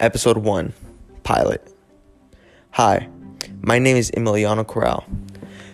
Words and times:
Episode 0.00 0.38
1 0.38 0.72
Pilot. 1.24 1.74
Hi, 2.70 3.08
my 3.62 3.80
name 3.80 3.96
is 3.96 4.12
Emiliano 4.12 4.64
Corral. 4.64 5.04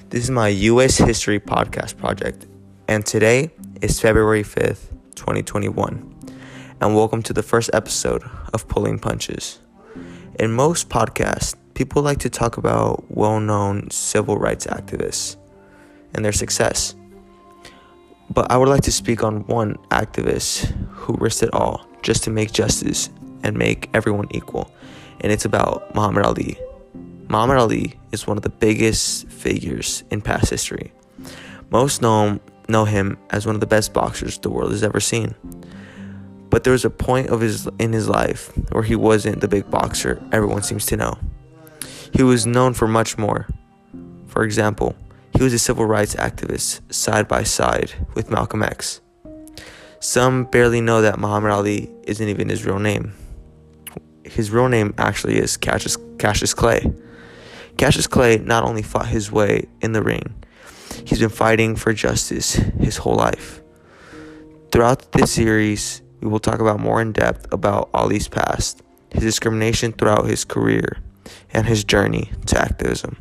This 0.09 0.25
is 0.25 0.31
my 0.31 0.49
U.S. 0.49 0.97
History 0.97 1.39
Podcast 1.39 1.99
project, 1.99 2.47
and 2.89 3.05
today 3.05 3.51
is 3.83 4.01
February 4.01 4.43
5th, 4.43 4.89
2021. 5.15 6.15
And 6.81 6.95
welcome 6.95 7.23
to 7.23 7.35
the 7.35 7.43
first 7.43 7.69
episode 7.75 8.23
of 8.55 8.67
Pulling 8.67 8.99
Punches. 8.99 9.59
In 10.41 10.53
most 10.53 10.89
podcasts, 10.89 11.55
people 11.75 12.01
like 12.01 12.21
to 12.21 12.31
talk 12.31 12.57
about 12.57 13.05
well 13.11 13.41
known 13.41 13.91
civil 13.91 14.39
rights 14.39 14.67
activists 14.67 15.37
and 16.15 16.25
their 16.25 16.33
success. 16.33 16.95
But 18.31 18.51
I 18.51 18.57
would 18.57 18.71
like 18.71 18.85
to 18.85 18.93
speak 18.93 19.23
on 19.23 19.47
one 19.49 19.75
activist 19.91 20.75
who 20.93 21.15
risked 21.19 21.43
it 21.43 21.53
all 21.53 21.87
just 22.01 22.25
to 22.25 22.31
make 22.31 22.53
justice 22.53 23.11
and 23.45 23.57
make 23.57 23.89
everyone 23.95 24.27
equal. 24.33 24.73
And 25.21 25.31
it's 25.31 25.45
about 25.45 25.95
Muhammad 25.95 26.25
Ali. 26.25 26.59
Muhammad 27.29 27.59
Ali 27.59 27.95
is 28.11 28.27
one 28.27 28.37
of 28.37 28.43
the 28.43 28.51
biggest 28.51 29.29
figures 29.29 30.03
in 30.11 30.21
past 30.21 30.51
history. 30.51 30.93
Most 31.71 32.03
know 32.03 32.27
him, 32.27 32.41
know 32.69 32.85
him 32.85 33.19
as 33.31 33.47
one 33.47 33.55
of 33.55 33.61
the 33.61 33.67
best 33.67 33.93
boxers 33.93 34.39
the 34.39 34.51
world 34.51 34.73
has 34.73 34.83
ever 34.83 35.01
seen. 35.01 35.35
But 36.51 36.65
there 36.65 36.73
was 36.73 36.85
a 36.85 36.91
point 36.91 37.29
of 37.29 37.41
his 37.41 37.69
in 37.79 37.93
his 37.93 38.09
life 38.09 38.53
where 38.71 38.83
he 38.83 38.97
wasn't 38.97 39.41
the 39.41 39.49
big 39.49 39.71
boxer 39.71 40.23
everyone 40.33 40.63
seems 40.63 40.87
to 40.87 40.97
know. 40.97 41.19
He 42.13 42.23
was 42.23 42.47
known 42.47 42.75
for 42.75 42.87
much 42.87 43.19
more. 43.19 43.49
For 44.29 44.45
example, 44.45 44.95
he 45.37 45.43
was 45.43 45.53
a 45.53 45.59
civil 45.59 45.85
rights 45.85 46.15
activist 46.15 46.81
side 46.93 47.27
by 47.27 47.43
side 47.43 47.93
with 48.15 48.31
Malcolm 48.31 48.63
X. 48.63 49.01
Some 49.99 50.45
barely 50.45 50.81
know 50.81 51.03
that 51.03 51.19
Muhammad 51.19 51.51
Ali 51.51 51.91
isn't 52.05 52.29
even 52.29 52.51
his 52.51 52.65
real 52.65 52.79
name 52.79 53.15
his 54.25 54.51
real 54.51 54.69
name 54.69 54.95
actually 54.99 55.39
is 55.39 55.57
Cassius, 55.57 55.97
Cassius 56.19 56.55
Clay. 56.55 56.93
Cassius 57.77 58.07
Clay 58.07 58.39
not 58.39 58.65
only 58.65 58.83
fought 58.83 59.09
his 59.09 59.31
way 59.31 59.67
in 59.81 59.93
the 59.93 60.03
ring, 60.03 60.35
he's 61.05 61.19
been 61.19 61.29
fighting 61.29 61.77
for 61.77 61.93
justice 61.93 62.55
his 62.55 62.99
whole 62.99 63.17
life. 63.17 63.61
Throughout 64.71 65.13
this 65.13 65.33
series, 65.33 66.03
we 66.21 66.29
will 66.29 66.39
talk 66.39 66.61
about 66.61 66.81
more 66.81 67.01
in 67.01 67.13
depth 67.13 67.53
about 67.53 67.91
Ali's 67.93 68.29
past, 68.29 68.83
his 69.11 69.23
discrimination 69.23 69.93
throughout 69.93 70.27
his 70.27 70.45
career, 70.45 70.99
and 71.53 71.67
his 71.67 71.85
journey 71.85 72.33
to 72.47 72.59
activism. 72.59 73.17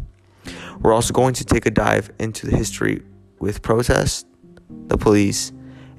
We're 0.79 0.93
also 0.93 1.13
going 1.13 1.33
to 1.35 1.45
take 1.45 1.65
a 1.65 1.71
dive 1.71 2.11
into 2.19 2.47
the 2.47 2.57
history 2.57 3.03
with 3.39 3.61
protests, 3.61 4.25
the 4.87 4.97
police, 4.97 5.51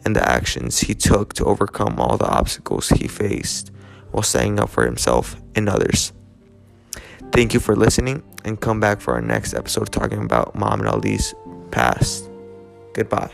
and 0.04 0.14
the 0.14 0.28
actions 0.28 0.80
he 0.80 0.94
took 0.94 1.34
to 1.34 1.44
overcome 1.44 1.98
all 1.98 2.16
the 2.16 2.28
obstacles 2.28 2.88
he 2.90 3.08
faced 3.08 3.70
while 4.14 4.22
standing 4.22 4.60
up 4.60 4.70
for 4.70 4.84
himself 4.84 5.36
and 5.54 5.68
others. 5.68 6.12
Thank 7.32 7.52
you 7.52 7.60
for 7.60 7.74
listening 7.74 8.22
and 8.44 8.60
come 8.60 8.78
back 8.78 9.00
for 9.00 9.14
our 9.14 9.20
next 9.20 9.54
episode 9.54 9.90
talking 9.90 10.22
about 10.22 10.54
Muhammad 10.54 10.86
Ali's 10.86 11.34
past. 11.70 12.30
Goodbye. 12.92 13.32